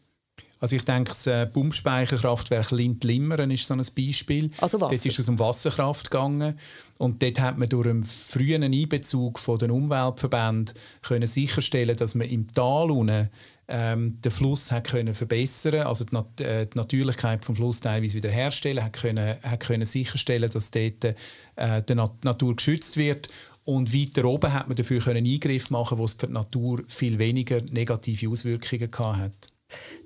Also 0.60 0.76
ich 0.76 0.84
denke, 0.84 1.10
das 1.10 1.26
äh, 1.26 1.46
Pumpspeicherkraftwerk 1.46 2.70
Lind-Limmeren 2.72 3.50
ist 3.50 3.66
so 3.66 3.74
ein 3.74 3.86
Beispiel. 3.96 4.50
Also 4.60 4.80
Wasser. 4.80 4.94
Dort 4.94 5.06
ist 5.06 5.18
es 5.18 5.28
um 5.28 5.38
Wasserkraft 5.38 6.10
gegangen 6.10 6.58
und 6.98 7.22
dort 7.22 7.40
hat 7.40 7.58
man 7.58 7.68
durch 7.68 7.88
einen 7.88 8.02
frühen 8.02 8.64
Einbezug 8.64 9.38
von 9.38 9.58
den 9.58 9.70
Umweltverbänden 9.70 10.74
können 11.02 11.26
sicherstellen, 11.26 11.96
dass 11.96 12.14
man 12.14 12.28
im 12.28 12.48
Tal 12.48 12.90
unten 12.90 13.28
ähm, 13.68 14.20
den 14.20 14.32
Fluss 14.32 14.72
hat 14.72 14.84
können 14.84 15.14
verbessern, 15.14 15.86
also 15.86 16.04
die, 16.04 16.14
Nat 16.14 16.40
äh, 16.40 16.66
die 16.66 16.76
Natürlichkeit 16.76 17.44
vom 17.44 17.54
Fluss 17.54 17.80
teilweise 17.80 18.14
wiederherstellen, 18.14 18.82
hat 18.82 18.94
können, 18.94 19.36
hat 19.42 19.60
können 19.60 19.84
sicherstellen, 19.84 20.50
dass 20.50 20.70
dort 20.70 21.04
äh, 21.04 21.82
die 21.82 21.94
Nat 21.94 22.24
Natur 22.24 22.56
geschützt 22.56 22.96
wird 22.96 23.28
und 23.64 23.92
weiter 23.92 24.24
oben 24.24 24.52
hat 24.52 24.68
man 24.68 24.76
dafür 24.76 25.00
können 25.00 25.26
Eingriff 25.26 25.68
machen, 25.70 25.98
wo 25.98 26.04
es 26.06 26.14
für 26.14 26.26
die 26.26 26.32
Natur 26.32 26.82
viel 26.88 27.18
weniger 27.18 27.60
negative 27.70 28.30
Auswirkungen 28.30 28.90
gehabt 28.90 29.18
hat 29.18 29.48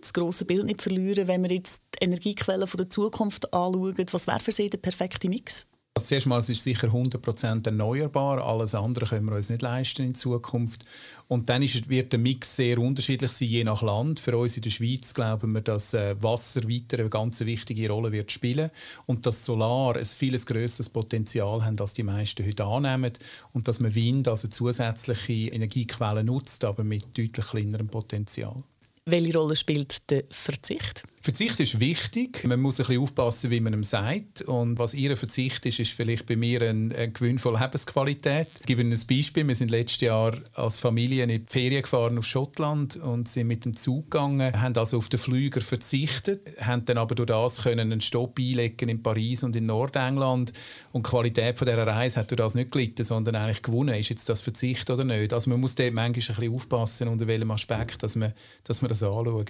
das 0.00 0.12
große 0.12 0.44
Bild 0.44 0.64
nicht 0.64 0.82
verlieren, 0.82 1.28
wenn 1.28 1.42
wir 1.42 1.52
jetzt 1.52 1.84
die 1.94 2.04
Energiequellen 2.04 2.68
der 2.76 2.90
Zukunft 2.90 3.52
anschauen. 3.52 4.06
Was 4.10 4.26
wäre 4.26 4.40
für 4.40 4.52
Sie 4.52 4.70
der 4.70 4.78
perfekte 4.78 5.28
Mix? 5.28 5.66
Also 5.94 6.06
zuerst 6.06 6.26
mal, 6.26 6.38
es 6.38 6.48
ist 6.48 6.64
sicher 6.64 6.88
100% 6.88 7.66
erneuerbar. 7.66 8.42
Alles 8.42 8.74
andere 8.74 9.04
können 9.04 9.26
wir 9.26 9.36
uns 9.36 9.50
nicht 9.50 9.60
leisten 9.60 10.04
in 10.04 10.14
Zukunft. 10.14 10.86
Und 11.28 11.50
dann 11.50 11.62
ist, 11.62 11.90
wird 11.90 12.12
der 12.12 12.18
Mix 12.18 12.56
sehr 12.56 12.78
unterschiedlich 12.78 13.30
sein, 13.30 13.48
je 13.48 13.62
nach 13.64 13.82
Land. 13.82 14.18
Für 14.18 14.38
uns 14.38 14.56
in 14.56 14.62
der 14.62 14.70
Schweiz 14.70 15.12
glauben 15.12 15.52
wir, 15.52 15.60
dass 15.60 15.92
äh, 15.92 16.16
Wasser 16.22 16.66
weiter 16.66 16.98
eine 16.98 17.10
ganz 17.10 17.40
wichtige 17.40 17.90
Rolle 17.90 18.10
wird 18.10 18.32
spielen 18.32 18.70
und 19.04 19.26
dass 19.26 19.44
Solar 19.44 19.96
ein 19.96 20.04
viel 20.06 20.38
grösseres 20.38 20.88
Potenzial 20.88 21.62
hat, 21.62 21.78
als 21.78 21.92
die 21.92 22.04
meisten 22.04 22.46
heute 22.46 22.64
annehmen. 22.64 23.12
Und 23.52 23.68
dass 23.68 23.78
man 23.78 23.94
Wind, 23.94 24.28
also 24.28 24.48
zusätzliche 24.48 25.52
Energiequellen 25.54 26.24
nutzt, 26.24 26.64
aber 26.64 26.84
mit 26.84 27.06
deutlich 27.18 27.46
kleinerem 27.46 27.88
Potenzial. 27.88 28.64
Welche 29.04 29.36
Rolle 29.36 29.56
spielt 29.56 30.01
der 30.12 30.24
Verzicht? 30.30 31.02
Verzicht 31.24 31.60
ist 31.60 31.78
wichtig. 31.78 32.42
Man 32.44 32.60
muss 32.60 32.80
ein 32.80 32.86
bisschen 32.86 33.00
aufpassen, 33.00 33.50
wie 33.52 33.60
man 33.60 33.72
ihm 33.72 33.84
sagt. 33.84 34.42
Und 34.42 34.80
was 34.80 34.92
ihr 34.92 35.16
Verzicht 35.16 35.64
ist, 35.66 35.78
ist 35.78 35.92
vielleicht 35.92 36.26
bei 36.26 36.34
mir 36.34 36.62
ein, 36.62 36.92
ein 36.92 37.12
Gewinn 37.12 37.38
von 37.38 37.54
Lebensqualität. 37.54 38.48
Ich 38.58 38.66
gebe 38.66 38.80
Ihnen 38.80 38.92
ein 38.92 39.06
Beispiel. 39.06 39.46
Wir 39.46 39.54
sind 39.54 39.70
letztes 39.70 40.00
Jahr 40.00 40.36
als 40.54 40.78
Familie 40.78 41.22
in 41.22 41.28
die 41.28 41.44
Ferien 41.46 41.82
gefahren 41.82 42.18
auf 42.18 42.26
Schottland 42.26 42.96
und 42.96 43.28
sind 43.28 43.46
mit 43.46 43.64
dem 43.64 43.76
Zug 43.76 44.10
gegangen, 44.10 44.60
haben 44.60 44.76
also 44.76 44.98
auf 44.98 45.08
den 45.08 45.20
Flüger 45.20 45.60
verzichtet, 45.60 46.40
haben 46.60 46.84
dann 46.86 46.98
aber 46.98 47.14
durch 47.14 47.28
das 47.28 47.62
können 47.62 47.92
einen 47.92 48.00
Stopp 48.00 48.40
einlegen 48.40 48.88
in 48.88 49.00
Paris 49.00 49.44
und 49.44 49.54
in 49.54 49.66
Nordengland. 49.66 50.52
Und 50.90 51.06
die 51.06 51.10
Qualität 51.10 51.56
von 51.56 51.68
dieser 51.68 51.86
Reise 51.86 52.18
hat 52.18 52.32
durch 52.32 52.38
das 52.38 52.56
nicht 52.56 52.72
gelitten, 52.72 53.04
sondern 53.04 53.36
eigentlich 53.36 53.62
gewonnen. 53.62 53.94
Ist 53.94 54.08
jetzt 54.08 54.28
das 54.28 54.40
Verzicht 54.40 54.90
oder 54.90 55.04
nicht? 55.04 55.32
Also 55.32 55.50
man 55.50 55.60
muss 55.60 55.76
dort 55.76 55.94
manchmal 55.94 56.08
ein 56.08 56.12
bisschen 56.14 56.52
aufpassen, 56.52 57.06
unter 57.06 57.28
welchem 57.28 57.52
Aspekt 57.52 58.02
dass 58.02 58.16
man, 58.16 58.32
dass 58.64 58.82
man 58.82 58.88
das 58.88 59.04
anschaut. 59.04 59.48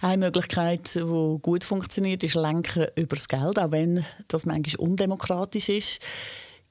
Eine 0.00 0.26
Möglichkeit, 0.26 0.94
die 0.94 1.38
gut 1.40 1.64
funktioniert, 1.64 2.22
ist 2.24 2.34
Lenken 2.34 2.86
über 2.96 3.16
das 3.16 3.28
Geld, 3.28 3.58
auch 3.58 3.70
wenn 3.70 4.04
das 4.28 4.46
manchmal 4.46 4.86
undemokratisch 4.88 5.68
ist. 5.68 6.02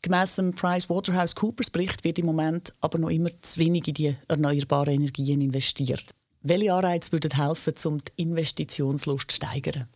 Gemäss 0.01 0.35
dem 0.35 0.53
PricewaterhouseCoopers 0.53 1.69
Bericht 1.69 2.03
wird 2.03 2.19
im 2.19 2.25
Moment 2.25 2.73
aber 2.81 2.99
noch 2.99 3.09
immer 3.09 3.29
zu 3.41 3.59
wenig 3.59 3.87
in 3.87 3.93
die 3.93 4.15
erneuerbaren 4.27 4.95
Energien 4.95 5.39
investiert. 5.39 6.03
Welche 6.41 6.73
Anreize 6.73 7.13
würden 7.13 7.31
helfen, 7.37 7.73
um 7.85 7.99
die 7.99 8.21
Investitionslust 8.21 9.31
zu 9.31 9.35
steigern? 9.37 9.87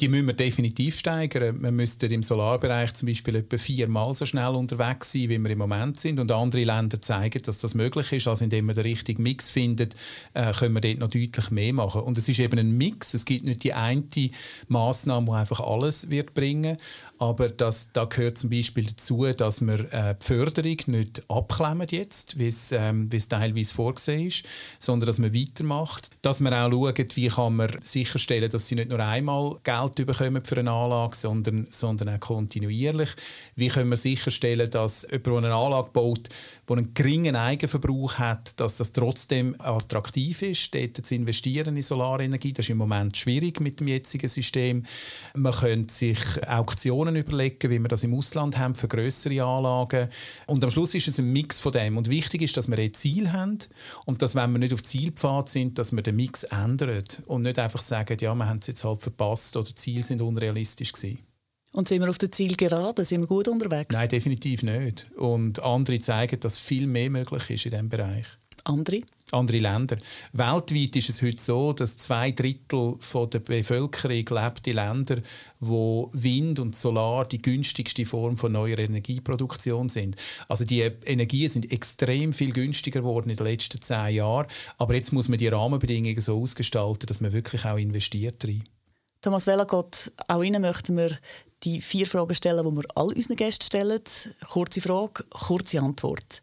Die 0.00 0.08
müssen 0.08 0.26
wir 0.26 0.34
definitiv 0.34 0.98
steigern. 0.98 1.60
Wir 1.60 1.72
müssten 1.72 2.10
im 2.10 2.22
Solarbereich 2.22 2.94
zum 2.94 3.06
Beispiel 3.08 3.36
etwa 3.36 3.58
viermal 3.58 4.14
so 4.14 4.26
schnell 4.26 4.54
unterwegs 4.54 5.12
sein, 5.12 5.28
wie 5.28 5.38
wir 5.38 5.50
im 5.50 5.58
Moment 5.58 5.98
sind. 5.98 6.20
Und 6.20 6.30
andere 6.32 6.64
Länder 6.64 7.00
zeigen, 7.02 7.42
dass 7.42 7.58
das 7.58 7.74
möglich 7.74 8.12
ist. 8.12 8.28
Also 8.28 8.44
indem 8.44 8.66
man 8.66 8.74
den 8.74 8.84
richtigen 8.84 9.22
Mix 9.22 9.50
findet, 9.50 9.94
äh, 10.34 10.52
können 10.52 10.74
wir 10.74 10.80
dort 10.80 10.98
noch 10.98 11.08
deutlich 11.08 11.50
mehr 11.50 11.72
machen. 11.72 12.02
Und 12.02 12.16
es 12.18 12.28
ist 12.28 12.38
eben 12.38 12.58
ein 12.58 12.76
Mix. 12.76 13.14
Es 13.14 13.24
gibt 13.24 13.44
nicht 13.44 13.64
die 13.64 13.72
eine 13.72 14.04
Maßnahme, 14.68 15.26
die 15.26 15.32
einfach 15.32 15.60
alles 15.60 16.10
wird 16.10 16.34
bringen. 16.34 16.76
Aber 17.18 17.48
das, 17.48 17.92
da 17.92 18.04
gehört 18.04 18.38
zum 18.38 18.50
Beispiel 18.50 18.84
dazu, 18.84 19.24
dass 19.24 19.60
wir 19.60 19.92
äh, 19.92 20.14
die 20.20 20.26
Förderung 20.26 20.76
nicht 20.86 21.22
abklemmen 21.28 21.88
jetzt, 21.90 22.38
wie 22.38 22.46
es, 22.46 22.70
ähm, 22.70 23.08
es 23.12 23.28
teilweise 23.28 23.74
vorgesehen 23.74 24.28
ist, 24.28 24.44
sondern 24.78 25.08
dass 25.08 25.18
man 25.18 25.34
weitermacht. 25.34 26.10
Dass 26.22 26.38
man 26.40 26.54
auch 26.54 26.70
schaut, 26.70 27.16
wie 27.16 27.26
kann 27.26 27.56
man 27.56 27.70
sicherstellen, 27.82 28.48
dass 28.50 28.68
sie 28.68 28.76
nicht 28.76 28.90
nur 28.90 29.00
einmal 29.00 29.57
Geld 29.62 29.94
bekommen 30.06 30.44
für 30.44 30.58
eine 30.58 30.70
Anlage, 30.70 31.16
sondern, 31.16 31.66
sondern 31.70 32.08
auch 32.08 32.20
kontinuierlich. 32.20 33.10
Wie 33.56 33.68
können 33.68 33.90
wir 33.90 33.96
sicherstellen, 33.96 34.70
dass 34.70 35.02
jemand, 35.02 35.26
der 35.26 35.34
eine 35.34 35.54
Anlage 35.54 35.90
baut, 35.92 36.28
die 36.68 36.72
einen 36.72 36.94
geringen 36.94 37.36
Eigenverbrauch 37.36 38.18
hat, 38.18 38.60
dass 38.60 38.76
das 38.76 38.92
trotzdem 38.92 39.56
attraktiv 39.58 40.42
ist, 40.42 40.74
dort 40.74 41.04
zu 41.04 41.14
investieren 41.14 41.76
in 41.76 41.82
Solarenergie. 41.82 42.52
Das 42.52 42.66
ist 42.66 42.70
im 42.70 42.78
Moment 42.78 43.16
schwierig 43.16 43.60
mit 43.60 43.80
dem 43.80 43.88
jetzigen 43.88 44.28
System. 44.28 44.84
Man 45.34 45.52
könnte 45.52 45.94
sich 45.94 46.18
Auktionen 46.46 47.16
überlegen, 47.16 47.70
wie 47.70 47.78
wir 47.78 47.88
das 47.88 48.04
im 48.04 48.14
Ausland 48.14 48.58
haben 48.58 48.74
für 48.74 48.88
größere 48.88 49.42
Anlagen. 49.42 50.08
Und 50.46 50.62
am 50.62 50.70
Schluss 50.70 50.94
ist 50.94 51.08
es 51.08 51.18
ein 51.18 51.32
Mix 51.32 51.58
von 51.58 51.72
dem. 51.72 51.96
Und 51.96 52.10
wichtig 52.10 52.42
ist, 52.42 52.56
dass 52.56 52.68
wir 52.68 52.78
ein 52.78 52.94
Ziel 52.94 53.32
haben 53.32 53.58
und 54.04 54.22
dass, 54.22 54.34
wenn 54.34 54.52
wir 54.52 54.58
nicht 54.58 54.74
auf 54.74 54.82
Zielpfad 54.82 55.48
sind, 55.48 55.78
dass 55.78 55.92
wir 55.92 56.02
den 56.02 56.16
Mix 56.16 56.44
ändern 56.44 57.02
und 57.26 57.42
nicht 57.42 57.58
einfach 57.58 57.80
sagen, 57.80 58.16
ja, 58.20 58.34
wir 58.34 58.48
haben 58.48 58.58
es 58.58 58.66
jetzt 58.66 58.84
halt 58.84 59.00
verpasst 59.00 59.47
oder 59.56 59.68
die 59.68 59.74
Ziele 59.74 60.02
sind 60.02 60.20
unrealistisch 60.20 60.92
gewesen. 60.92 61.18
Und 61.72 61.86
sind 61.88 62.00
wir 62.00 62.08
auf 62.08 62.18
dem 62.18 62.32
Ziel 62.32 62.56
gerade? 62.56 63.04
Sind 63.04 63.20
wir 63.20 63.26
gut 63.26 63.46
unterwegs? 63.48 63.94
Nein, 63.94 64.08
definitiv 64.08 64.62
nicht. 64.62 65.06
Und 65.16 65.62
andere 65.62 65.98
zeigen, 65.98 66.40
dass 66.40 66.58
viel 66.58 66.86
mehr 66.86 67.10
möglich 67.10 67.50
ist 67.50 67.66
in 67.66 67.70
diesem 67.72 67.88
Bereich. 67.88 68.26
Andere? 68.64 69.02
Andere 69.30 69.58
Länder. 69.58 69.98
Weltweit 70.32 70.96
ist 70.96 71.08
es 71.08 71.22
heute 71.22 71.42
so, 71.42 71.72
dass 71.72 71.96
zwei 71.96 72.32
Drittel 72.32 72.96
von 72.98 73.28
der 73.30 73.40
Bevölkerung 73.40 74.24
lebt 74.42 74.66
in 74.66 74.74
Ländern, 74.74 75.22
wo 75.60 76.10
Wind 76.12 76.60
und 76.60 76.74
Solar 76.74 77.26
die 77.26 77.40
günstigste 77.40 78.06
Form 78.06 78.36
von 78.36 78.52
neuer 78.52 78.78
Energieproduktion 78.78 79.88
sind. 79.88 80.16
Also 80.48 80.64
die 80.64 80.80
Energien 80.80 81.48
sind 81.48 81.70
extrem 81.70 82.32
viel 82.32 82.52
günstiger 82.52 83.00
geworden 83.00 83.30
in 83.30 83.36
den 83.36 83.46
letzten 83.46 83.80
zehn 83.80 84.16
Jahren. 84.16 84.46
Aber 84.78 84.94
jetzt 84.94 85.12
muss 85.12 85.28
man 85.28 85.38
die 85.38 85.48
Rahmenbedingungen 85.48 86.20
so 86.20 86.42
ausgestalten, 86.42 87.06
dass 87.06 87.20
man 87.20 87.32
wirklich 87.32 87.64
auch 87.64 87.78
investiert 87.78 88.44
rein. 88.44 88.64
Thomas 89.20 89.46
Wellagott, 89.46 90.12
auch 90.28 90.42
Ihnen 90.42 90.62
möchten 90.62 90.96
wir 90.96 91.10
die 91.64 91.80
vier 91.80 92.06
Fragen 92.06 92.34
stellen, 92.34 92.64
die 92.64 92.76
wir 92.76 92.84
all 92.94 93.12
unseren 93.12 93.36
Gästen 93.36 93.64
stellen. 93.64 94.00
Kurze 94.48 94.80
Frage, 94.80 95.24
kurze 95.30 95.80
Antwort. 95.80 96.40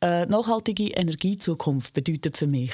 Eine 0.00 0.26
nachhaltige 0.26 0.88
Energiezukunft 0.88 1.94
bedeutet 1.94 2.36
für 2.36 2.46
mich? 2.46 2.72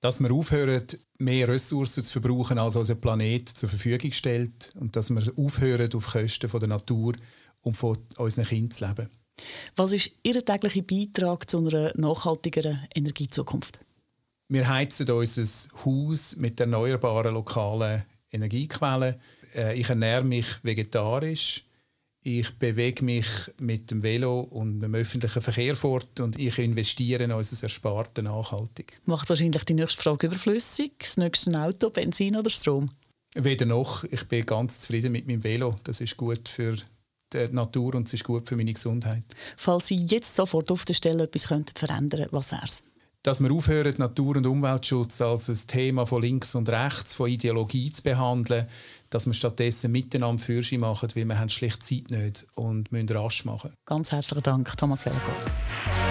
Dass 0.00 0.20
wir 0.20 0.32
aufhören, 0.32 0.84
mehr 1.18 1.48
Ressourcen 1.48 2.02
zu 2.02 2.12
verbrauchen, 2.20 2.58
als 2.58 2.76
unser 2.76 2.96
Planet 2.96 3.48
zur 3.48 3.68
Verfügung 3.68 4.12
stellt. 4.12 4.72
Und 4.78 4.96
dass 4.96 5.10
wir 5.10 5.32
aufhören, 5.36 5.92
auf 5.94 6.06
Kosten 6.12 6.48
von 6.48 6.60
der 6.60 6.68
Natur 6.68 7.14
und 7.62 7.76
von 7.76 7.98
unseren 8.16 8.46
Kindern 8.46 8.70
zu 8.70 8.86
leben. 8.86 9.10
Was 9.76 9.92
ist 9.92 10.10
Ihr 10.24 10.44
täglicher 10.44 10.82
Beitrag 10.82 11.48
zu 11.48 11.58
einer 11.58 11.92
nachhaltigeren 11.96 12.80
Energiezukunft? 12.94 13.78
Wir 14.48 14.68
heizen 14.68 15.08
unser 15.10 15.68
Haus 15.84 16.36
mit 16.36 16.58
erneuerbaren 16.58 17.34
lokalen 17.34 18.04
Energiequellen. 18.32 19.16
Äh, 19.54 19.78
ich 19.78 19.88
ernähre 19.88 20.24
mich 20.24 20.46
vegetarisch. 20.62 21.64
Ich 22.22 22.58
bewege 22.58 23.04
mich 23.04 23.26
mit 23.58 23.90
dem 23.90 24.02
Velo 24.02 24.40
und 24.40 24.80
dem 24.80 24.94
öffentlichen 24.94 25.40
Verkehr 25.40 25.76
fort 25.76 26.20
und 26.20 26.38
ich 26.38 26.58
investiere 26.58 27.24
in 27.24 27.32
unser 27.32 27.62
Ersparten 27.62 28.24
nachhaltig. 28.24 29.00
Macht 29.04 29.28
wahrscheinlich 29.28 29.64
die 29.64 29.74
nächste 29.74 30.02
Frage 30.02 30.26
überflüssig. 30.26 30.92
Das 30.98 31.16
nächste 31.16 31.58
Auto, 31.58 31.90
Benzin 31.90 32.36
oder 32.36 32.50
Strom? 32.50 32.90
Weder 33.34 33.66
noch. 33.66 34.04
Ich 34.04 34.24
bin 34.24 34.44
ganz 34.44 34.80
zufrieden 34.80 35.12
mit 35.12 35.26
meinem 35.26 35.44
Velo. 35.44 35.76
Das 35.84 36.00
ist 36.00 36.16
gut 36.16 36.48
für 36.48 36.76
die 37.32 37.48
Natur 37.52 37.94
und 37.94 38.08
es 38.08 38.14
ist 38.14 38.24
gut 38.24 38.48
für 38.48 38.56
meine 38.56 38.72
Gesundheit. 38.72 39.24
Falls 39.56 39.86
Sie 39.86 39.96
jetzt 39.96 40.34
sofort 40.34 40.70
auf 40.70 40.84
der 40.84 40.94
Stelle 40.94 41.24
etwas 41.24 41.46
verändern 41.46 41.74
könnten, 41.74 42.26
was 42.30 42.52
wäre 42.52 42.64
es? 42.64 42.82
Dass 43.22 43.42
wir 43.42 43.52
aufhören, 43.52 43.94
Natur- 43.98 44.36
und 44.36 44.46
Umweltschutz 44.46 45.20
als 45.20 45.48
ein 45.48 45.58
Thema 45.66 46.06
von 46.06 46.22
links 46.22 46.54
und 46.54 46.68
rechts, 46.68 47.14
von 47.14 47.28
Ideologie 47.28 47.90
zu 47.90 48.02
behandeln, 48.02 48.66
dass 49.10 49.26
wir 49.26 49.34
stattdessen 49.34 49.92
miteinander 49.92 50.42
Fürsche 50.42 50.78
machen, 50.78 51.08
weil 51.14 51.24
wir 51.24 51.38
haben 51.38 51.48
schlicht 51.48 51.82
Zeit 51.82 52.10
nicht 52.10 52.46
und 52.54 52.92
müssen 52.92 53.08
rasch 53.10 53.44
machen. 53.44 53.72
Ganz 53.84 54.12
herzlichen 54.12 54.42
Dank, 54.42 54.76
Thomas 54.76 55.02
Felgott. 55.02 56.07